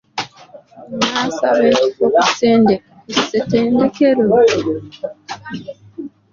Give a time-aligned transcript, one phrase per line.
[1.01, 2.05] Onaasaba ekifo
[3.03, 4.27] ku ssetendekelo?